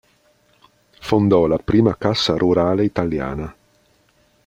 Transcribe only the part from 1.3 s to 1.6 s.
la